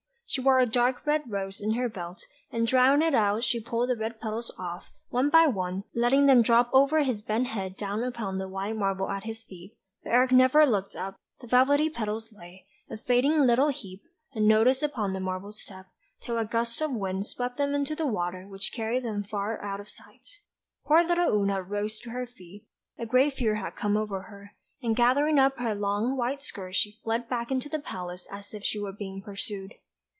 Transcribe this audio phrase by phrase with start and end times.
[0.33, 3.89] She wore a dark red rose in her belt, and drawing it out she pulled
[3.89, 8.01] the red petals off, one by one, letting them drop over his bent head down
[8.01, 9.75] upon the white marble at his feet.
[10.05, 14.03] But Eric never looked up; the velvety petals lay, a fading little heap,
[14.33, 15.87] unnoticed upon the marble step,
[16.21, 19.27] till a small gust of wind swept them into the water which carried them away
[19.29, 20.39] far out of sight.
[20.85, 22.65] Poor little Oona rose to her feet;
[22.97, 27.01] a great fear had come over her; and gathering up her long white skirts she
[27.03, 29.73] fled back into the palace as if she were being pursued.